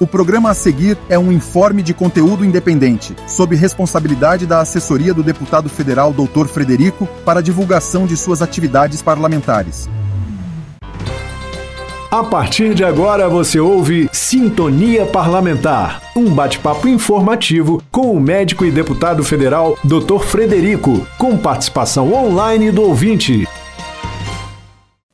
[0.00, 5.22] O programa a seguir é um informe de conteúdo independente, sob responsabilidade da assessoria do
[5.22, 6.46] deputado federal Dr.
[6.46, 9.90] Frederico para divulgação de suas atividades parlamentares.
[12.10, 18.70] A partir de agora você ouve Sintonia Parlamentar, um bate-papo informativo com o médico e
[18.70, 20.20] deputado federal Dr.
[20.24, 23.46] Frederico, com participação online do ouvinte.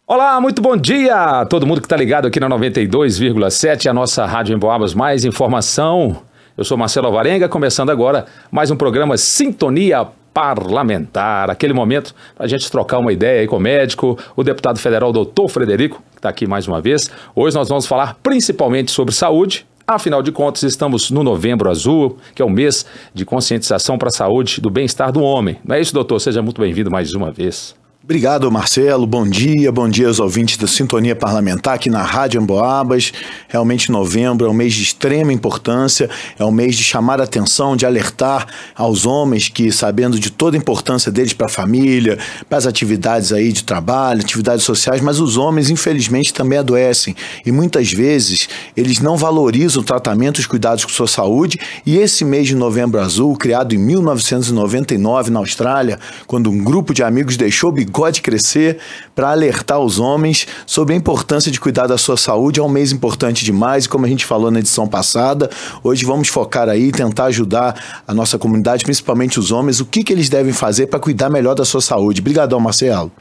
[0.09, 1.45] Olá, muito bom dia!
[1.51, 6.23] Todo mundo que está ligado aqui na 92,7, a nossa Rádio Emboabas, mais informação.
[6.57, 11.51] Eu sou Marcelo Alvarenga, começando agora mais um programa Sintonia Parlamentar.
[11.51, 15.13] Aquele momento para a gente trocar uma ideia aí com o médico, o deputado federal
[15.13, 17.11] doutor Frederico, que está aqui mais uma vez.
[17.35, 22.43] Hoje nós vamos falar principalmente sobre saúde, Afinal de contas, estamos no Novembro Azul, que
[22.43, 25.59] é o mês de conscientização para a saúde do bem-estar do homem.
[25.65, 26.21] Não é isso, doutor?
[26.21, 27.76] Seja muito bem-vindo mais uma vez.
[28.07, 29.05] Obrigado, Marcelo.
[29.05, 33.13] Bom dia, bom dia aos ouvintes da Sintonia Parlamentar aqui na Rádio Emboabas.
[33.49, 37.75] Realmente, novembro é um mês de extrema importância, é um mês de chamar a atenção,
[37.75, 42.59] de alertar aos homens que, sabendo de toda a importância deles para a família, para
[42.59, 47.93] as atividades aí de trabalho, atividades sociais, mas os homens, infelizmente, também adoecem e muitas
[47.93, 51.59] vezes eles não valorizam o tratamento, os cuidados com sua saúde.
[51.85, 57.03] E esse mês de Novembro Azul, criado em 1999 na Austrália, quando um grupo de
[57.03, 58.79] amigos deixou bigode pode crescer
[59.15, 62.61] para alertar os homens sobre a importância de cuidar da sua saúde.
[62.61, 65.51] É um mês importante demais e como a gente falou na edição passada,
[65.83, 70.13] hoje vamos focar aí tentar ajudar a nossa comunidade, principalmente os homens, o que, que
[70.13, 72.21] eles devem fazer para cuidar melhor da sua saúde.
[72.21, 73.13] Obrigadão, Marcelo.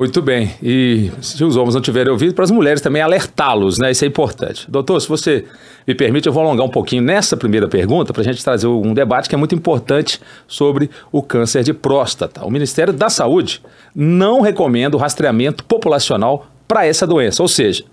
[0.00, 0.50] Muito bem.
[0.62, 3.90] E se os homens não tiverem ouvido, para as mulheres também alertá-los, né?
[3.90, 4.64] Isso é importante.
[4.70, 5.44] Doutor, se você
[5.86, 8.94] me permite, eu vou alongar um pouquinho nessa primeira pergunta para a gente trazer um
[8.94, 12.42] debate que é muito importante sobre o câncer de próstata.
[12.46, 13.60] O Ministério da Saúde
[13.94, 17.84] não recomenda o rastreamento populacional para essa doença, ou seja,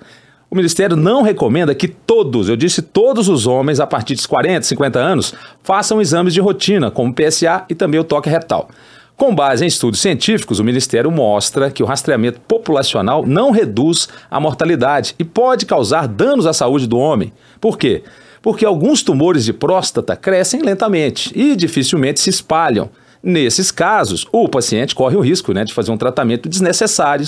[0.50, 4.66] o Ministério não recomenda que todos, eu disse todos os homens a partir de 40,
[4.66, 8.70] 50 anos, façam exames de rotina, como PSA e também o toque retal.
[9.18, 14.40] Com base em estudos científicos, o Ministério mostra que o rastreamento populacional não reduz a
[14.40, 17.34] mortalidade e pode causar danos à saúde do homem.
[17.59, 18.03] Por quê?
[18.41, 22.90] Porque alguns tumores de próstata crescem lentamente e dificilmente se espalham.
[23.22, 27.25] Nesses casos, o paciente corre o risco né, de fazer um tratamento desnecessário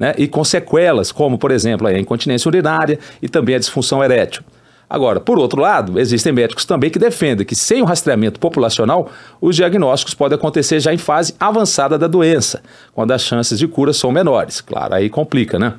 [0.00, 4.42] né, e com sequelas, como, por exemplo, a incontinência urinária e também a disfunção erétil.
[4.88, 9.08] Agora, por outro lado, existem médicos também que defendem que sem o rastreamento populacional,
[9.40, 12.60] os diagnósticos podem acontecer já em fase avançada da doença,
[12.92, 14.60] quando as chances de cura são menores.
[14.60, 15.74] Claro, aí complica, né?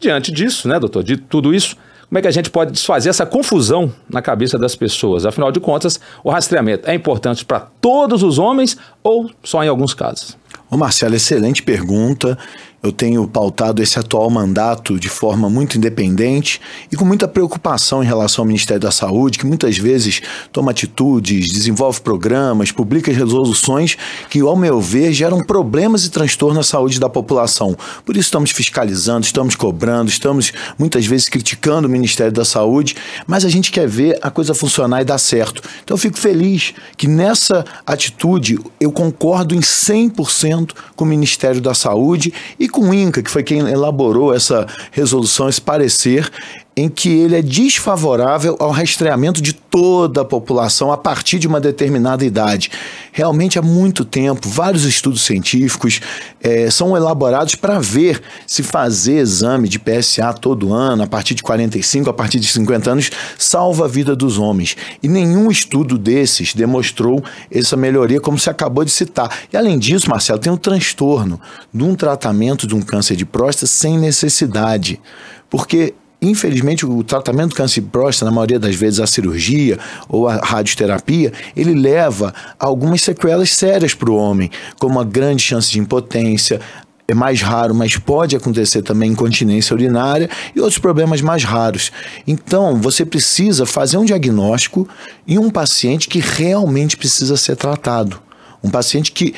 [0.00, 1.76] Diante disso, né, doutor, de tudo isso,
[2.08, 5.26] como é que a gente pode desfazer essa confusão na cabeça das pessoas?
[5.26, 9.92] Afinal de contas, o rastreamento é importante para todos os homens ou só em alguns
[9.92, 10.38] casos?
[10.70, 12.38] Ô Marcelo, excelente pergunta
[12.84, 16.60] eu tenho pautado esse atual mandato de forma muito independente
[16.92, 20.20] e com muita preocupação em relação ao Ministério da Saúde, que muitas vezes
[20.52, 23.96] toma atitudes, desenvolve programas, publica resoluções
[24.28, 27.74] que, ao meu ver, geram problemas e transtornos na saúde da população.
[28.04, 32.96] Por isso estamos fiscalizando, estamos cobrando, estamos muitas vezes criticando o Ministério da Saúde,
[33.26, 35.62] mas a gente quer ver a coisa funcionar e dar certo.
[35.82, 41.72] Então eu fico feliz que nessa atitude eu concordo em 100% com o Ministério da
[41.72, 42.30] Saúde
[42.60, 46.28] e com o INCA, que foi quem elaborou essa resolução, esse parecer,
[46.76, 51.60] em que ele é desfavorável ao rastreamento de toda a população a partir de uma
[51.60, 52.70] determinada idade.
[53.12, 56.00] Realmente há muito tempo, vários estudos científicos
[56.42, 61.42] é, são elaborados para ver se fazer exame de PSA todo ano, a partir de
[61.42, 64.76] 45, a partir de 50 anos, salva a vida dos homens.
[65.00, 69.30] E nenhum estudo desses demonstrou essa melhoria, como você acabou de citar.
[69.52, 71.40] E além disso, Marcelo, tem um transtorno
[71.72, 75.00] de um tratamento de um câncer de próstata sem necessidade.
[75.48, 80.26] Porque Infelizmente, o tratamento do câncer de próstata, na maioria das vezes a cirurgia ou
[80.26, 85.70] a radioterapia, ele leva a algumas sequelas sérias para o homem, como a grande chance
[85.70, 86.60] de impotência,
[87.06, 91.92] é mais raro, mas pode acontecer também incontinência urinária e outros problemas mais raros.
[92.26, 94.88] Então, você precisa fazer um diagnóstico
[95.28, 98.18] em um paciente que realmente precisa ser tratado.
[98.64, 99.34] Um paciente que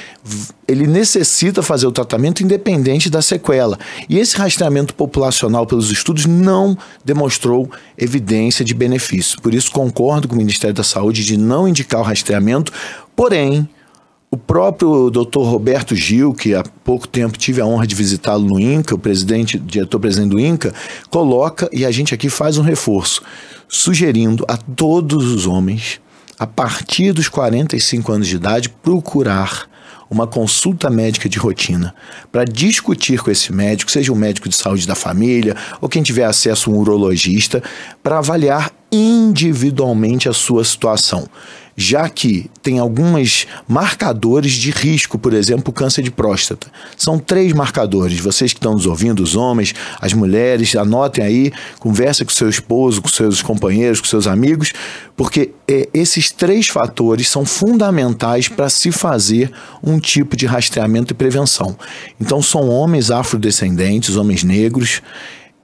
[0.68, 3.76] ele necessita fazer o tratamento independente da sequela.
[4.08, 7.68] E esse rastreamento populacional pelos estudos não demonstrou
[7.98, 9.42] evidência de benefício.
[9.42, 12.72] Por isso concordo com o Ministério da Saúde de não indicar o rastreamento,
[13.16, 13.68] porém
[14.30, 15.40] o próprio Dr.
[15.40, 19.58] Roberto Gil, que há pouco tempo tive a honra de visitá-lo no INCA, o presidente,
[19.58, 20.72] diretor-presidente do INCA,
[21.10, 23.22] coloca, e a gente aqui faz um reforço,
[23.68, 26.00] sugerindo a todos os homens
[26.38, 29.68] a partir dos 45 anos de idade, procurar
[30.08, 31.94] uma consulta médica de rotina
[32.30, 36.24] para discutir com esse médico, seja um médico de saúde da família ou quem tiver
[36.24, 37.62] acesso a um urologista,
[38.02, 41.28] para avaliar individualmente a sua situação
[41.76, 46.68] já que tem alguns marcadores de risco, por exemplo, câncer de próstata.
[46.96, 48.18] São três marcadores.
[48.18, 53.02] Vocês que estão nos ouvindo, os homens, as mulheres, anotem aí, conversa com seu esposo,
[53.02, 54.72] com seus companheiros, com seus amigos,
[55.14, 59.52] porque é, esses três fatores são fundamentais para se fazer
[59.82, 61.76] um tipo de rastreamento e prevenção.
[62.18, 65.02] Então, são homens afrodescendentes, homens negros,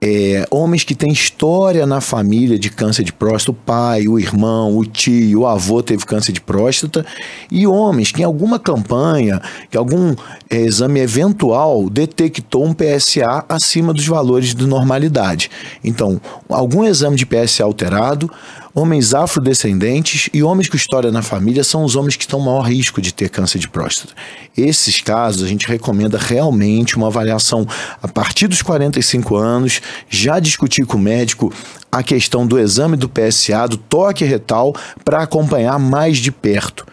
[0.04, 4.76] é, homens que têm história na família de câncer de próstata, o pai, o irmão,
[4.76, 7.06] o tio, o avô teve câncer de próstata,
[7.48, 9.40] e homens que em alguma campanha,
[9.70, 10.12] que algum
[10.50, 15.48] é, exame eventual detectou um PSA acima dos valores de normalidade.
[15.84, 18.28] Então, algum exame de PSA alterado,
[18.74, 23.02] Homens afrodescendentes e homens com história na família são os homens que estão maior risco
[23.02, 24.14] de ter câncer de próstata.
[24.56, 27.66] Esses casos a gente recomenda realmente uma avaliação
[28.02, 31.52] a partir dos 45 anos, já discutir com o médico
[31.90, 36.86] a questão do exame do PSA, do toque retal, para acompanhar mais de perto.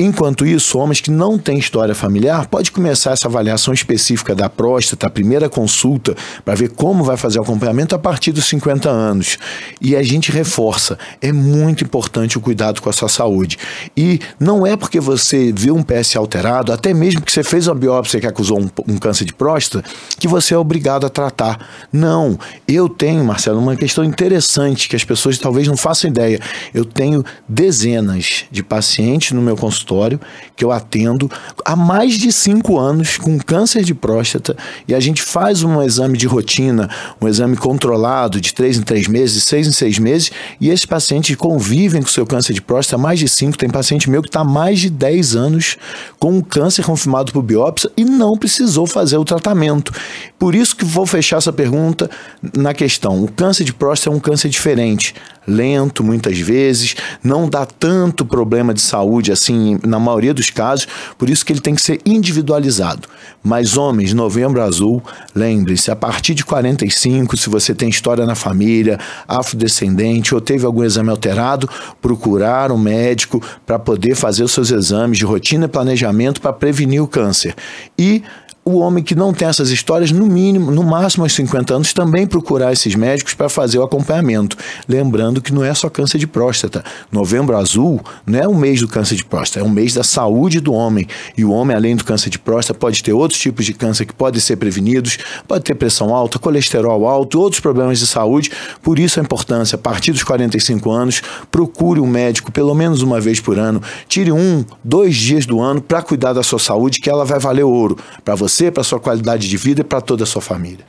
[0.00, 5.06] Enquanto isso, homens que não têm história familiar pode começar essa avaliação específica da próstata,
[5.06, 9.38] a primeira consulta, para ver como vai fazer o acompanhamento a partir dos 50 anos.
[9.80, 13.58] E a gente reforça, é muito importante o cuidado com a sua saúde.
[13.96, 17.76] E não é porque você viu um PS alterado, até mesmo que você fez uma
[17.76, 21.64] biópsia que acusou um, um câncer de próstata, que você é obrigado a tratar.
[21.92, 22.36] Não,
[22.66, 26.40] eu tenho, Marcelo, uma questão interessante que as pessoas talvez não façam ideia.
[26.74, 30.20] Eu tenho dezenas de pacientes no meu consultório consultório
[30.56, 31.30] que eu atendo
[31.64, 34.56] há mais de cinco anos com câncer de próstata
[34.88, 36.88] e a gente faz um exame de rotina,
[37.20, 40.86] um exame controlado de três em três meses, de seis em seis meses e esses
[40.86, 43.58] pacientes convivem com seu câncer de próstata há mais de cinco.
[43.58, 45.76] Tem paciente meu que está há mais de dez anos
[46.18, 49.92] com um câncer confirmado por biópsia e não precisou fazer o tratamento.
[50.38, 52.10] Por isso que vou fechar essa pergunta
[52.56, 55.14] na questão: o câncer de próstata é um câncer diferente
[55.46, 60.86] lento muitas vezes, não dá tanto problema de saúde assim na maioria dos casos,
[61.18, 63.08] por isso que ele tem que ser individualizado.
[63.42, 65.02] Mas homens, Novembro Azul,
[65.34, 70.84] lembre-se, a partir de 45, se você tem história na família, afrodescendente ou teve algum
[70.84, 71.68] exame alterado,
[72.00, 77.02] procurar um médico para poder fazer os seus exames de rotina e planejamento para prevenir
[77.02, 77.54] o câncer.
[77.98, 78.22] E
[78.64, 82.28] o homem que não tem essas histórias, no mínimo, no máximo aos 50 anos, também
[82.28, 84.56] procurar esses médicos para fazer o acompanhamento.
[84.88, 86.84] Lembrando que não é só câncer de próstata.
[87.10, 90.60] Novembro Azul não é o mês do câncer de próstata, é o mês da saúde
[90.60, 91.08] do homem.
[91.36, 94.14] E o homem, além do câncer de próstata, pode ter outros tipos de câncer que
[94.14, 95.18] podem ser prevenidos,
[95.48, 98.52] pode ter pressão alta, colesterol alto, outros problemas de saúde.
[98.80, 101.20] Por isso a importância, a partir dos 45 anos,
[101.50, 103.82] procure um médico pelo menos uma vez por ano.
[104.06, 107.64] Tire um, dois dias do ano para cuidar da sua saúde, que ela vai valer
[107.64, 110.84] ouro para você você, para sua qualidade de vida e para toda a sua família.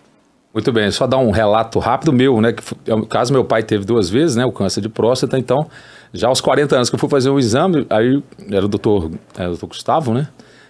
[0.54, 2.54] Muito bem, só dar um relato rápido meu, né?
[2.54, 4.46] Que é o caso meu pai teve duas vezes, né?
[4.46, 5.68] O câncer de próstata, então,
[6.14, 8.22] já aos 40 anos que eu fui fazer um exame, aí
[8.52, 10.28] era o doutor, era o doutor Gustavo, né?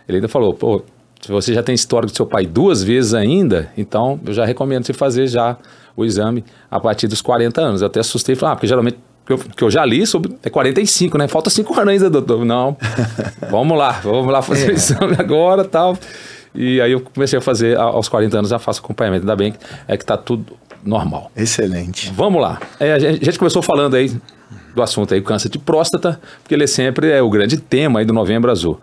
[0.08, 0.82] Ele ainda falou, pô,
[1.22, 4.86] se você já tem história do seu pai duas vezes ainda, então eu já recomendo
[4.86, 5.58] você fazer já
[5.96, 7.82] o exame a partir dos 40 anos.
[7.82, 10.36] Eu até assustei e falei, ah, porque geralmente que eu, que eu, já li sobre.
[10.44, 11.30] É 45, né?
[11.30, 12.44] Falta 5 anos ainda, doutor.
[12.44, 12.76] Não.
[13.50, 14.72] vamos lá, vamos lá fazer é.
[14.72, 15.98] o exame agora tal.
[16.56, 19.24] E aí eu comecei a fazer, aos 40 anos, já faço acompanhamento.
[19.24, 21.32] Ainda bem que, é que tá tudo normal.
[21.36, 22.12] Excelente.
[22.16, 22.60] Vamos lá.
[22.80, 24.12] É, a, gente, começou falando aí
[24.76, 28.14] do assunto aí, câncer de próstata, porque ele sempre é o grande tema aí do
[28.14, 28.80] Novembro Azul.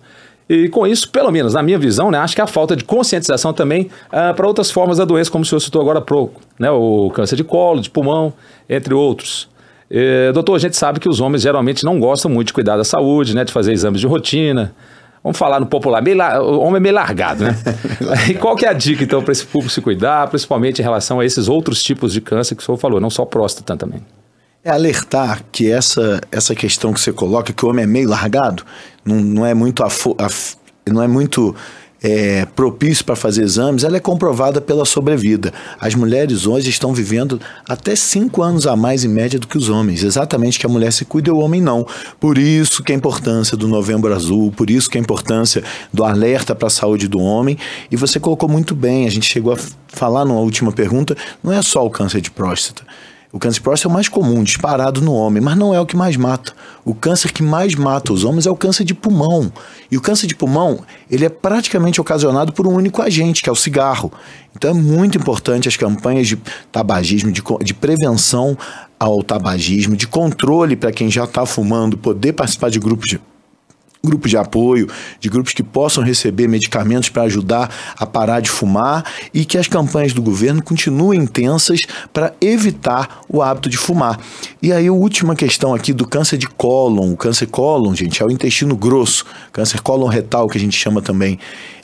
[0.48, 3.52] E com isso, pelo menos na minha visão, né, acho que a falta de conscientização
[3.52, 6.68] também uh, para outras formas da doença, como o senhor citou agora há pouco, né,
[6.70, 8.32] o câncer de colo, de pulmão,
[8.68, 9.48] entre outros.
[9.88, 12.84] E, doutor, a gente sabe que os homens geralmente não gostam muito de cuidar da
[12.84, 14.74] saúde, né, de fazer exames de rotina,
[15.22, 17.54] Vamos falar no popular, meio, o homem é meio largado, né?
[18.30, 21.20] e qual que é a dica, então, para esse público se cuidar, principalmente em relação
[21.20, 24.00] a esses outros tipos de câncer que o senhor falou, não só próstata também?
[24.64, 28.64] É alertar que essa, essa questão que você coloca, que o homem é meio largado,
[29.04, 30.56] não, não é muito, afo, af,
[30.88, 31.54] não é muito
[32.02, 35.52] é, propício para fazer exames, ela é comprovada pela sobrevida.
[35.78, 39.68] As mulheres hoje estão vivendo até cinco anos a mais em média do que os
[39.68, 40.02] homens.
[40.02, 41.86] Exatamente que a mulher se cuida e o homem não.
[42.18, 46.54] Por isso que a importância do Novembro Azul, por isso que a importância do alerta
[46.54, 47.58] para a saúde do homem.
[47.90, 51.60] E você colocou muito bem, a gente chegou a falar numa última pergunta, não é
[51.62, 52.84] só o câncer de próstata.
[53.32, 55.86] O câncer de próstata é o mais comum, disparado no homem, mas não é o
[55.86, 56.52] que mais mata.
[56.84, 59.52] O câncer que mais mata os homens é o câncer de pulmão.
[59.88, 63.52] E o câncer de pulmão, ele é praticamente ocasionado por um único agente, que é
[63.52, 64.12] o cigarro.
[64.56, 66.36] Então é muito importante as campanhas de
[66.72, 68.58] tabagismo, de, de prevenção
[68.98, 73.20] ao tabagismo, de controle para quem já está fumando, poder participar de grupos de
[74.02, 74.88] grupos de apoio,
[75.18, 79.68] de grupos que possam receber medicamentos para ajudar a parar de fumar e que as
[79.68, 81.80] campanhas do governo continuem intensas
[82.12, 84.18] para evitar o hábito de fumar.
[84.62, 88.26] E aí a última questão aqui do câncer de cólon, o câncer cólon, gente, é
[88.26, 91.38] o intestino grosso, câncer cólon retal que a gente chama também.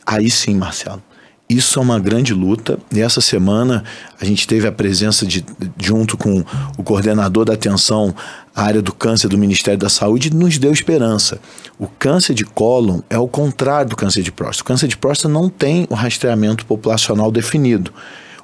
[0.07, 1.03] Aí sim, Marcelo.
[1.49, 2.79] Isso é uma grande luta.
[2.93, 3.85] E essa semana
[4.21, 5.45] a gente teve a presença de,
[5.79, 6.45] junto com
[6.77, 8.15] o coordenador da atenção
[8.55, 11.39] à área do câncer do Ministério da Saúde, nos deu esperança.
[11.79, 14.63] O câncer de cólon é o contrário do câncer de próstata.
[14.63, 17.93] O câncer de próstata não tem o rastreamento populacional definido.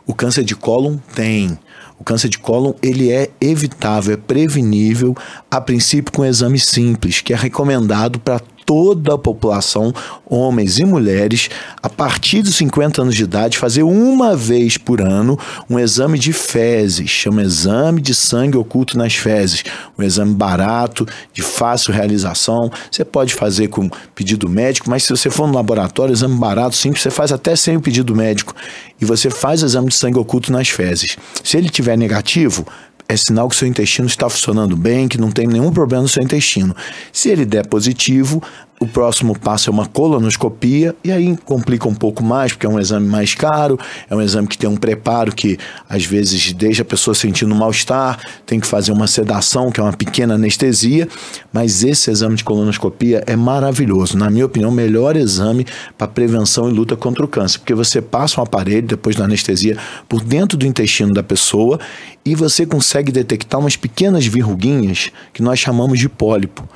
[0.06, 1.58] O câncer de cólon tem.
[1.98, 5.16] O câncer de cólon ele é evitável, é prevenível,
[5.50, 8.40] a princípio com um exame simples, que é recomendado para
[8.72, 9.92] toda a população,
[10.24, 11.50] homens e mulheres,
[11.82, 15.38] a partir dos 50 anos de idade, fazer uma vez por ano
[15.68, 19.62] um exame de fezes, chama exame de sangue oculto nas fezes,
[19.98, 22.70] um exame barato, de fácil realização.
[22.90, 27.02] Você pode fazer com pedido médico, mas se você for no laboratório, exame barato, simples,
[27.02, 28.54] você faz até sem o pedido médico
[28.98, 31.18] e você faz o exame de sangue oculto nas fezes.
[31.44, 32.66] Se ele tiver negativo,
[33.08, 36.22] é sinal que seu intestino está funcionando bem, que não tem nenhum problema no seu
[36.22, 36.74] intestino.
[37.12, 38.42] Se ele der positivo,
[38.82, 42.80] o próximo passo é uma colonoscopia, e aí complica um pouco mais, porque é um
[42.80, 43.78] exame mais caro,
[44.10, 45.56] é um exame que tem um preparo que
[45.88, 49.92] às vezes deixa a pessoa sentindo mal-estar, tem que fazer uma sedação, que é uma
[49.92, 51.08] pequena anestesia,
[51.52, 54.18] mas esse exame de colonoscopia é maravilhoso.
[54.18, 55.64] Na minha opinião, o melhor exame
[55.96, 59.76] para prevenção e luta contra o câncer, porque você passa um aparelho depois da anestesia
[60.08, 61.78] por dentro do intestino da pessoa
[62.24, 66.68] e você consegue detectar umas pequenas verruguinhas que nós chamamos de pólipo.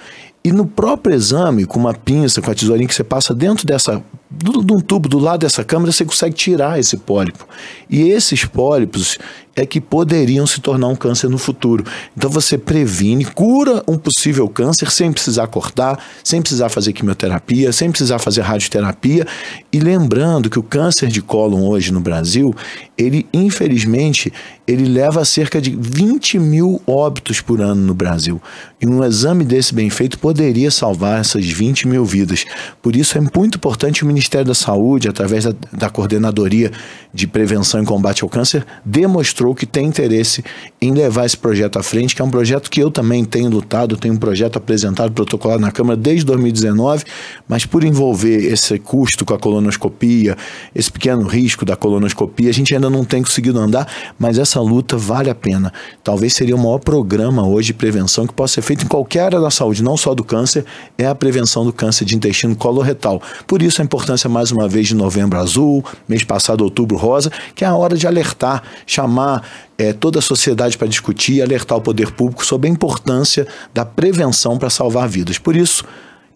[0.47, 4.01] E no próprio exame, com uma pinça, com a tesourinha que você passa dentro dessa,
[4.31, 7.49] de um tubo do lado dessa câmera, você consegue tirar esse pólipo.
[7.91, 9.19] E esses pólipos,
[9.57, 11.83] é que poderiam se tornar um câncer no futuro.
[12.15, 17.91] Então você previne, cura um possível câncer sem precisar cortar, sem precisar fazer quimioterapia, sem
[17.91, 19.27] precisar fazer radioterapia.
[19.73, 22.55] E lembrando que o câncer de cólon hoje no Brasil,
[22.99, 24.33] ele infelizmente,
[24.67, 28.41] ele leva a cerca de 20 mil óbitos por ano no Brasil.
[28.81, 32.45] E um exame desse bem feito poderia salvar essas 20 mil vidas.
[32.83, 36.73] Por isso é muito importante o Ministério da Saúde, através da, da Coordenadoria
[37.13, 40.45] de Prevenção e Combate ao Câncer, demonstrou que tem interesse
[40.81, 43.97] em levar esse projeto à frente, que é um projeto que eu também tenho lutado,
[43.97, 47.05] tenho um projeto apresentado, protocolado na Câmara desde 2019,
[47.49, 50.37] mas por envolver esse custo com a colonoscopia,
[50.75, 53.87] esse pequeno risco da colonoscopia, a gente ainda não tem conseguido andar,
[54.19, 55.73] mas essa luta vale a pena.
[56.03, 59.41] Talvez seria o maior programa hoje de prevenção que possa ser feito em qualquer área
[59.41, 60.65] da saúde, não só do câncer,
[60.97, 63.21] é a prevenção do câncer de intestino coloretal.
[63.47, 67.65] Por isso a importância, mais uma vez, de novembro azul, mês passado, outubro rosa, que
[67.65, 69.43] é a hora de alertar, chamar
[69.79, 73.85] é, toda a sociedade para discutir e alertar o poder público sobre a importância da
[73.85, 75.39] prevenção para salvar vidas.
[75.39, 75.85] Por isso,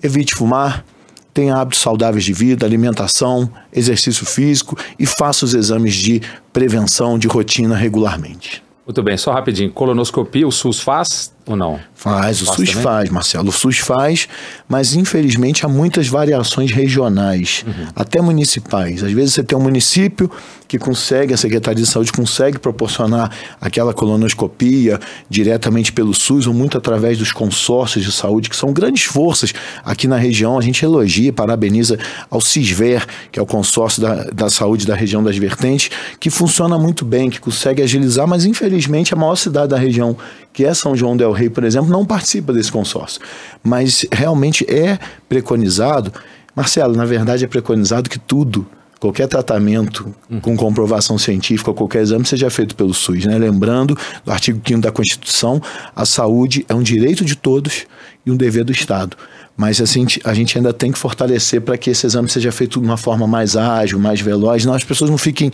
[0.03, 0.85] evite fumar,
[1.33, 6.21] tenha hábitos saudáveis de vida, alimentação, exercício físico e faça os exames de
[6.53, 8.63] prevenção de rotina regularmente.
[8.87, 9.71] Muito bem, só rapidinho.
[9.71, 11.81] Colonoscopia, o SUS faz ou não?
[11.95, 12.83] Faz, o faz SUS também?
[12.83, 13.49] faz, Marcelo.
[13.49, 14.29] O SUS faz,
[14.69, 17.89] mas infelizmente há muitas variações regionais, uhum.
[17.95, 19.03] até municipais.
[19.03, 20.31] Às vezes você tem um município
[20.71, 23.31] que consegue, a Secretaria de Saúde consegue proporcionar
[23.61, 29.03] aquela colonoscopia diretamente pelo SUS ou muito através dos consórcios de saúde, que são grandes
[29.03, 29.53] forças
[29.85, 30.57] aqui na região.
[30.57, 31.99] A gente elogia, parabeniza
[32.31, 36.79] ao CISVER, que é o consórcio da, da saúde da região das vertentes, que funciona
[36.79, 40.17] muito bem, que consegue agilizar, mas infelizmente a maior cidade da região,
[40.53, 43.21] que é São João del Rei, por exemplo, não participa desse consórcio.
[43.63, 46.13] Mas realmente é preconizado,
[46.55, 48.67] Marcelo, na verdade é preconizado que tudo,
[48.99, 53.25] qualquer tratamento com comprovação científica, qualquer exame seja feito pelo SUS.
[53.25, 53.39] Né?
[53.39, 55.61] Lembrando, do artigo 5 da Constituição,
[55.97, 57.87] a saúde é um direito de todos
[58.25, 59.17] e um dever do Estado.
[59.57, 62.87] Mas assim, a gente ainda tem que fortalecer para que esse exame seja feito de
[62.87, 65.51] uma forma mais ágil, mais veloz, não as pessoas não fiquem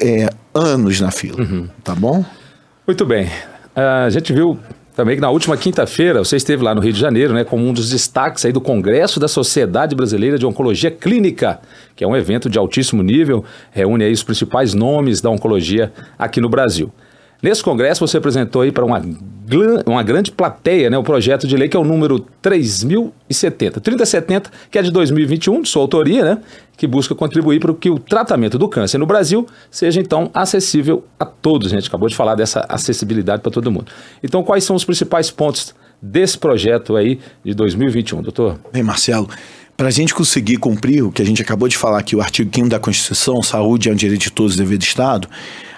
[0.00, 1.40] é, anos na fila.
[1.40, 1.68] Uhum.
[1.82, 2.24] Tá bom?
[2.86, 3.26] Muito bem.
[3.76, 4.58] Uh, a gente viu
[5.00, 7.72] também que na última quinta-feira você esteve lá no Rio de Janeiro, né, como um
[7.72, 11.58] dos destaques aí do Congresso da Sociedade Brasileira de Oncologia Clínica,
[11.96, 16.38] que é um evento de altíssimo nível, reúne aí os principais nomes da oncologia aqui
[16.38, 16.92] no Brasil.
[17.42, 19.02] Nesse congresso você apresentou aí para uma,
[19.86, 24.78] uma grande plateia né, o projeto de lei que é o número 3070, 3070, que
[24.78, 26.38] é de 2021, de sua autoria, né,
[26.76, 31.24] que busca contribuir para que o tratamento do câncer no Brasil seja então acessível a
[31.24, 31.72] todos.
[31.72, 33.86] A gente acabou de falar dessa acessibilidade para todo mundo.
[34.22, 38.58] Então, quais são os principais pontos desse projeto aí de 2021, doutor?
[38.72, 39.28] Bem, Marcelo,
[39.80, 42.50] para a gente conseguir cumprir o que a gente acabou de falar aqui, o artigo
[42.54, 45.26] 5 da Constituição, saúde é um direito de todos, dever do Estado,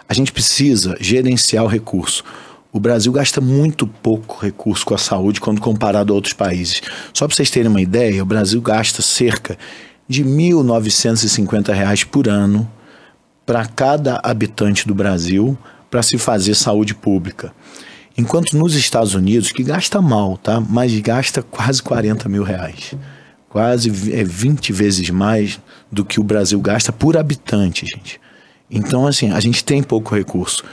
[0.08, 2.24] a gente precisa gerenciar o recurso.
[2.72, 6.82] o Brasil gasta muito pouco recurso com a saúde quando comparado a outros países.
[7.14, 9.56] Só para vocês terem uma ideia, o Brasil gasta cerca
[10.08, 12.68] de R$ 1.950 por ano
[13.46, 15.56] para cada habitante do Brasil
[15.88, 17.54] para se fazer saúde pública.
[18.18, 20.60] Enquanto nos Estados Unidos, que gasta mal, tá?
[20.60, 22.96] Mas gasta quase 40 mil reais.
[23.52, 28.18] Quase é 20 vezes mais do que o Brasil gasta por habitante, gente.
[28.70, 30.64] Então, assim, a gente tem pouco recurso.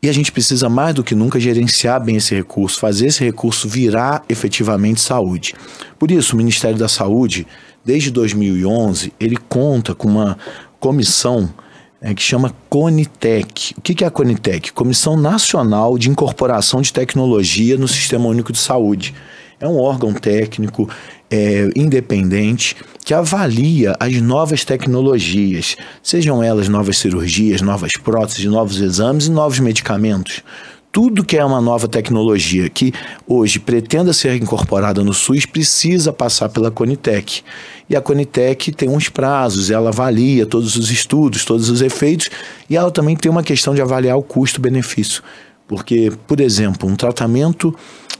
[0.00, 3.68] E a gente precisa mais do que nunca gerenciar bem esse recurso, fazer esse recurso
[3.68, 5.54] virar efetivamente saúde.
[5.98, 7.44] Por isso, o Ministério da Saúde,
[7.84, 10.38] desde 2011, ele conta com uma
[10.78, 11.52] comissão
[12.00, 13.74] é, que chama Conitec.
[13.76, 14.72] O que é a Conitec?
[14.72, 19.12] Comissão Nacional de Incorporação de Tecnologia no Sistema Único de Saúde.
[19.58, 20.88] É um órgão técnico
[21.30, 29.26] é, independente que avalia as novas tecnologias, sejam elas novas cirurgias, novas próteses, novos exames
[29.26, 30.42] e novos medicamentos
[30.90, 32.92] tudo que é uma nova tecnologia que
[33.26, 37.42] hoje pretenda ser incorporada no SUS precisa passar pela Conitec.
[37.88, 42.30] E a Conitec tem uns prazos, ela avalia todos os estudos, todos os efeitos,
[42.68, 45.22] e ela também tem uma questão de avaliar o custo-benefício.
[45.68, 47.74] Porque, por exemplo, um tratamento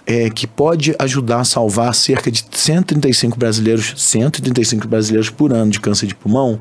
[0.07, 5.81] é, que pode ajudar a salvar cerca de 135 brasileiros, 135 brasileiros por ano de
[5.81, 6.61] câncer de pulmão,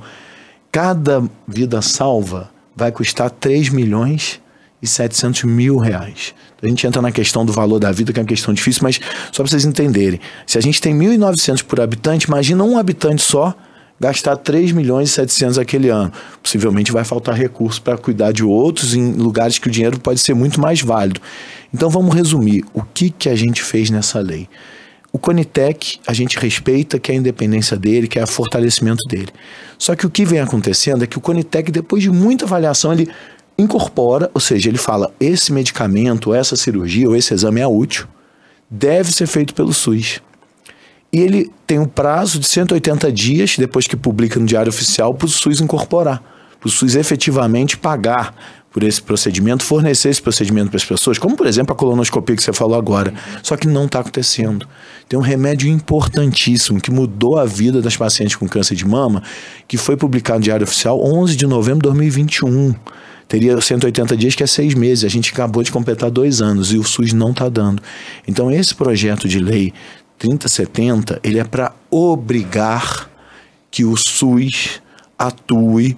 [0.72, 4.40] cada vida salva vai custar 3 milhões
[4.82, 6.34] e 700 mil reais.
[6.62, 9.00] A gente entra na questão do valor da vida, que é uma questão difícil, mas
[9.32, 10.20] só para vocês entenderem.
[10.46, 13.56] Se a gente tem 1.900 por habitante, imagina um habitante só
[14.00, 16.12] gastar 3 milhões e 700 aquele ano.
[16.42, 20.34] Possivelmente vai faltar recurso para cuidar de outros em lugares que o dinheiro pode ser
[20.34, 21.22] muito mais válido.
[21.74, 24.48] Então vamos resumir o que, que a gente fez nessa lei.
[25.12, 29.30] O Conitec, a gente respeita que é a independência dele, que é o fortalecimento dele.
[29.78, 33.10] Só que o que vem acontecendo é que o Conitec, depois de muita avaliação, ele
[33.58, 38.08] incorpora, ou seja, ele fala: esse medicamento, essa cirurgia ou esse exame é útil,
[38.70, 40.22] deve ser feito pelo SUS.
[41.18, 45.26] E ele tem um prazo de 180 dias, depois que publica no Diário Oficial, para
[45.26, 46.22] o SUS incorporar,
[46.60, 48.36] para o SUS efetivamente pagar
[48.70, 52.44] por esse procedimento, fornecer esse procedimento para as pessoas, como por exemplo a colonoscopia que
[52.44, 53.12] você falou agora.
[53.42, 54.68] Só que não está acontecendo.
[55.10, 59.24] Tem um remédio importantíssimo que mudou a vida das pacientes com câncer de mama,
[59.68, 62.76] que foi publicado no Diário Oficial 11 de novembro de 2021
[63.28, 65.04] teria 180 dias, que é seis meses.
[65.04, 67.82] A gente acabou de completar dois anos e o SUS não está dando.
[68.28, 69.74] Então, esse projeto de lei
[70.18, 73.10] 3070, ele é para obrigar
[73.70, 74.82] que o SUS
[75.18, 75.98] atue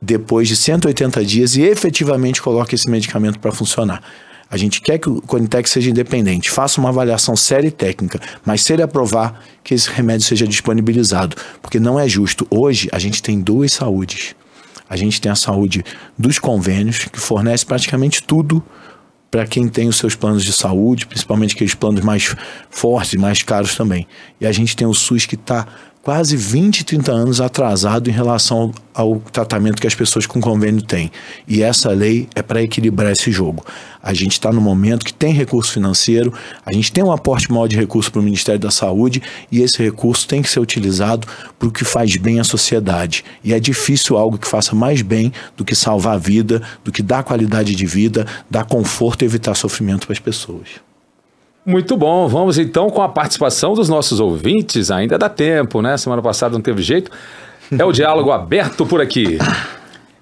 [0.00, 4.02] depois de 180 dias e efetivamente coloque esse medicamento para funcionar.
[4.48, 8.62] A gente quer que o Conitec seja independente, faça uma avaliação séria e técnica, mas
[8.62, 12.46] se ele aprovar, que esse remédio seja disponibilizado, porque não é justo.
[12.48, 14.36] Hoje a gente tem duas saúdes.
[14.88, 15.84] A gente tem a saúde
[16.16, 18.62] dos convênios, que fornece praticamente tudo
[19.30, 22.34] para quem tem os seus planos de saúde, principalmente aqueles planos mais
[22.70, 24.06] fortes mais caros também.
[24.40, 25.66] E a gente tem o SUS que está
[26.06, 31.10] quase 20, 30 anos atrasado em relação ao tratamento que as pessoas com convênio têm.
[31.48, 33.66] E essa lei é para equilibrar esse jogo.
[34.00, 36.32] A gente está no momento que tem recurso financeiro,
[36.64, 39.82] a gente tem um aporte maior de recurso para o Ministério da Saúde e esse
[39.82, 41.26] recurso tem que ser utilizado
[41.58, 43.24] para o que faz bem à sociedade.
[43.42, 47.02] E é difícil algo que faça mais bem do que salvar a vida, do que
[47.02, 50.85] dar qualidade de vida, dar conforto e evitar sofrimento para as pessoas.
[51.66, 54.88] Muito bom, vamos então com a participação dos nossos ouvintes.
[54.88, 55.96] Ainda dá tempo, né?
[55.96, 57.10] Semana passada não teve jeito.
[57.76, 59.36] É o diálogo aberto por aqui.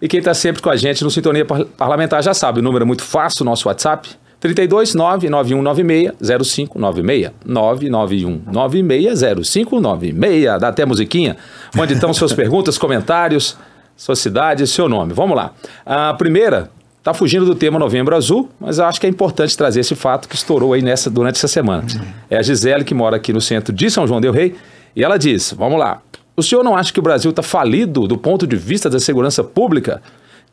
[0.00, 2.86] E quem está sempre com a gente no Sintonia Parlamentar já sabe, o número é
[2.86, 4.08] muito fácil, nosso WhatsApp.
[4.40, 11.36] 32 99196 0596 99196 0596 Dá até musiquinha.
[11.74, 13.56] Mande então suas perguntas, comentários,
[13.94, 15.12] sua cidade, seu nome.
[15.12, 15.52] Vamos lá.
[15.84, 16.70] A primeira
[17.04, 20.26] Está fugindo do tema Novembro Azul, mas eu acho que é importante trazer esse fato
[20.26, 21.84] que estourou aí nessa, durante essa semana.
[22.30, 24.54] É a Gisele, que mora aqui no centro de São João Del Rei,
[24.96, 26.00] e ela diz: Vamos lá.
[26.34, 29.44] O senhor não acha que o Brasil está falido do ponto de vista da segurança
[29.44, 30.00] pública?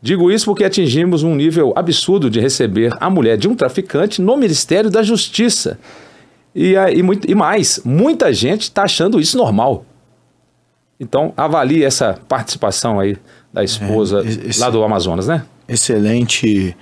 [0.01, 4.35] Digo isso porque atingimos um nível absurdo de receber a mulher de um traficante no
[4.35, 5.79] Ministério da Justiça.
[6.53, 9.85] E, e, e mais, muita gente está achando isso normal.
[10.99, 13.15] Então, avalie essa participação aí
[13.53, 14.59] da esposa é, esse...
[14.59, 15.45] lá do Amazonas, né?
[15.71, 16.75] Excelente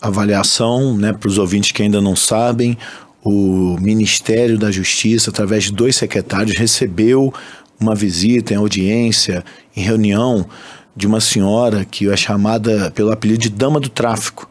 [0.00, 2.78] avaliação, né, para os ouvintes que ainda não sabem,
[3.22, 7.32] o Ministério da Justiça, através de dois secretários, recebeu
[7.78, 9.44] uma visita em audiência,
[9.76, 10.46] em reunião,
[10.96, 14.48] de uma senhora que é chamada pelo apelido de Dama do Tráfico.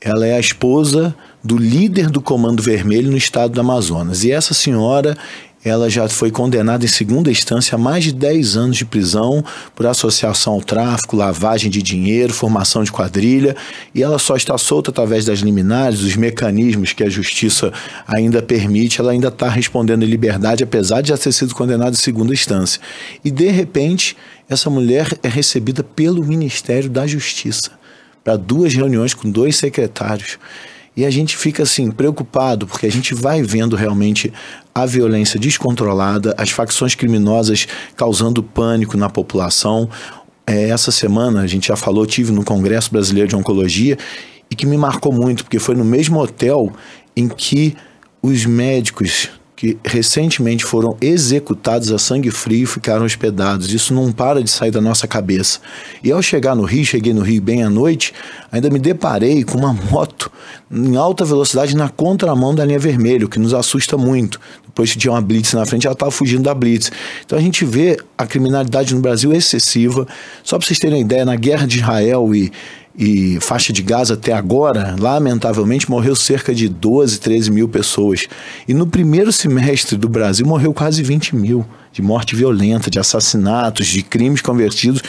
[0.00, 4.24] Ela é a esposa do líder do Comando Vermelho no estado do Amazonas.
[4.24, 5.16] E essa senhora
[5.64, 9.44] ela já foi condenada em segunda instância a mais de 10 anos de prisão
[9.74, 13.54] por associação ao tráfico, lavagem de dinheiro, formação de quadrilha,
[13.94, 17.72] e ela só está solta através das liminares, dos mecanismos que a justiça
[18.06, 22.00] ainda permite, ela ainda está respondendo em liberdade, apesar de já ter sido condenada em
[22.00, 22.80] segunda instância.
[23.24, 24.16] E de repente,
[24.48, 27.82] essa mulher é recebida pelo Ministério da Justiça
[28.24, 30.38] para duas reuniões com dois secretários.
[30.96, 34.32] E a gente fica assim preocupado porque a gente vai vendo realmente
[34.74, 39.88] a violência descontrolada, as facções criminosas causando pânico na população.
[40.46, 43.96] É, essa semana a gente já falou, tive no Congresso Brasileiro de Oncologia
[44.50, 46.70] e que me marcou muito porque foi no mesmo hotel
[47.16, 47.74] em que
[48.22, 49.30] os médicos
[49.62, 53.72] que recentemente foram executados a sangue frio e ficaram hospedados.
[53.72, 55.60] Isso não para de sair da nossa cabeça.
[56.02, 58.12] E ao chegar no Rio, cheguei no Rio bem à noite,
[58.50, 60.32] ainda me deparei com uma moto
[60.68, 64.40] em alta velocidade na contramão da linha vermelha, o que nos assusta muito.
[64.64, 66.90] Depois que tinha uma blitz na frente, ela estava fugindo da blitz.
[67.24, 70.08] Então a gente vê a criminalidade no Brasil excessiva.
[70.42, 72.50] Só para vocês terem uma ideia, na guerra de Israel e
[72.96, 78.28] e faixa de Gaza até agora, lamentavelmente, morreu cerca de 12, 13 mil pessoas.
[78.68, 83.86] E no primeiro semestre do Brasil morreu quase 20 mil de morte violenta, de assassinatos,
[83.86, 85.02] de crimes convertidos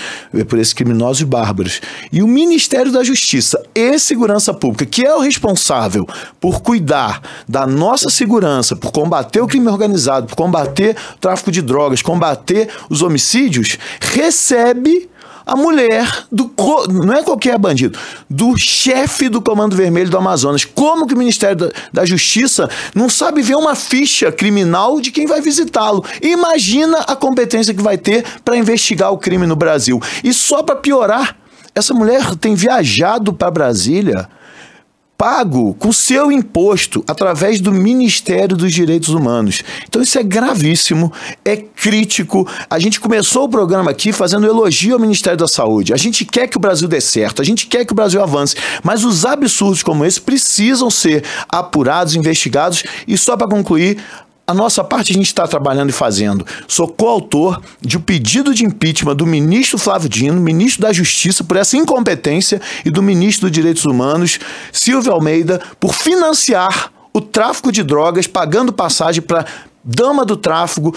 [0.47, 1.81] por esses criminosos bárbaros.
[2.11, 6.05] E o Ministério da Justiça e Segurança Pública, que é o responsável
[6.41, 11.61] por cuidar da nossa segurança, por combater o crime organizado, por combater o tráfico de
[11.61, 15.09] drogas, combater os homicídios, recebe
[15.45, 16.51] a mulher do.
[16.89, 17.97] Não é qualquer bandido,
[18.29, 20.65] do chefe do Comando Vermelho do Amazonas.
[20.65, 25.25] Como que o Ministério da, da Justiça não sabe ver uma ficha criminal de quem
[25.25, 26.03] vai visitá-lo?
[26.21, 30.01] Imagina a competência que vai ter para investigar o crime no Brasil.
[30.23, 31.35] E só para piorar,
[31.75, 34.29] essa mulher tem viajado para Brasília
[35.23, 39.63] pago com seu imposto através do Ministério dos Direitos Humanos.
[39.87, 41.13] Então isso é gravíssimo,
[41.45, 42.45] é crítico.
[42.69, 45.93] A gente começou o programa aqui fazendo elogio ao Ministério da Saúde.
[45.93, 48.57] A gente quer que o Brasil dê certo, a gente quer que o Brasil avance,
[48.83, 52.83] mas os absurdos como esse precisam ser apurados, investigados.
[53.07, 54.03] E só para concluir,
[54.45, 56.45] a nossa parte a gente está trabalhando e fazendo.
[56.67, 61.57] Sou coautor de um pedido de impeachment do ministro Flávio Dino, ministro da Justiça, por
[61.57, 64.39] essa incompetência, e do ministro dos Direitos Humanos,
[64.71, 69.45] Silvio Almeida, por financiar o tráfico de drogas, pagando passagem para
[69.83, 70.95] dama do tráfego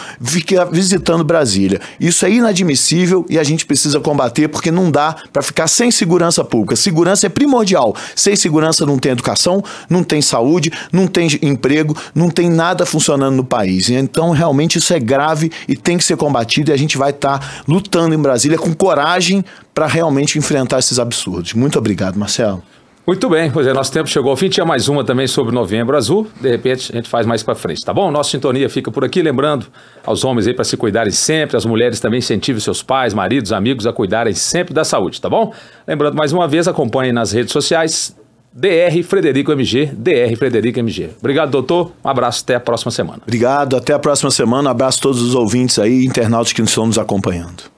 [0.70, 1.80] visitando Brasília.
[1.98, 6.44] Isso é inadmissível e a gente precisa combater porque não dá para ficar sem segurança
[6.44, 6.76] pública.
[6.76, 7.96] Segurança é primordial.
[8.14, 13.34] Sem segurança não tem educação, não tem saúde, não tem emprego, não tem nada funcionando
[13.34, 13.90] no país.
[13.90, 17.38] Então, realmente, isso é grave e tem que ser combatido e a gente vai estar
[17.38, 21.54] tá lutando em Brasília com coragem para realmente enfrentar esses absurdos.
[21.54, 22.62] Muito obrigado, Marcelo.
[23.06, 24.48] Muito bem, pois é, nosso tempo chegou ao fim.
[24.48, 26.26] Tinha mais uma também sobre Novembro Azul.
[26.40, 28.10] De repente, a gente faz mais para frente, tá bom?
[28.10, 29.22] Nossa sintonia fica por aqui.
[29.22, 29.66] Lembrando
[30.04, 33.86] aos homens aí para se cuidarem sempre, as mulheres também incentivem seus pais, maridos, amigos
[33.86, 35.52] a cuidarem sempre da saúde, tá bom?
[35.86, 38.16] Lembrando mais uma vez, acompanhem nas redes sociais
[38.52, 41.10] DR Frederico MG, DR Frederico MG.
[41.20, 41.92] Obrigado, doutor.
[42.04, 43.20] Um abraço, até a próxima semana.
[43.22, 44.68] Obrigado, até a próxima semana.
[44.68, 47.70] Um abraço a todos os ouvintes aí, internautas que estão nos acompanhando.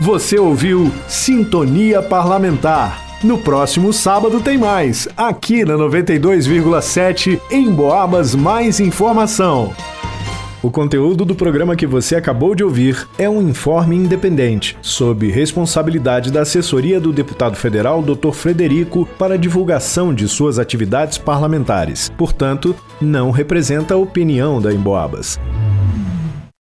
[0.00, 8.80] Você ouviu Sintonia Parlamentar no próximo sábado tem mais, aqui na 92,7 em Boabas Mais
[8.80, 9.74] Informação.
[10.62, 16.30] O conteúdo do programa que você acabou de ouvir é um informe independente, sob responsabilidade
[16.30, 18.32] da assessoria do deputado federal Dr.
[18.32, 22.10] Frederico para divulgação de suas atividades parlamentares.
[22.16, 25.40] Portanto, não representa a opinião da Emboabas.